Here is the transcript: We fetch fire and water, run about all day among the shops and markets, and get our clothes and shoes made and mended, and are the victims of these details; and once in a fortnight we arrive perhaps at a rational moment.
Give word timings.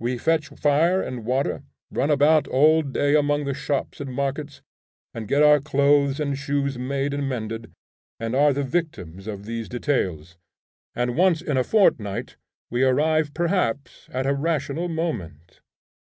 We 0.00 0.18
fetch 0.18 0.48
fire 0.48 1.00
and 1.00 1.24
water, 1.24 1.62
run 1.92 2.10
about 2.10 2.48
all 2.48 2.82
day 2.82 3.14
among 3.14 3.44
the 3.44 3.54
shops 3.54 4.00
and 4.00 4.12
markets, 4.12 4.60
and 5.14 5.28
get 5.28 5.40
our 5.44 5.60
clothes 5.60 6.18
and 6.18 6.36
shoes 6.36 6.76
made 6.76 7.14
and 7.14 7.28
mended, 7.28 7.72
and 8.18 8.34
are 8.34 8.52
the 8.52 8.64
victims 8.64 9.28
of 9.28 9.44
these 9.44 9.68
details; 9.68 10.36
and 10.96 11.14
once 11.16 11.40
in 11.40 11.56
a 11.56 11.62
fortnight 11.62 12.36
we 12.72 12.82
arrive 12.82 13.32
perhaps 13.34 14.08
at 14.12 14.26
a 14.26 14.34
rational 14.34 14.88
moment. 14.88 15.60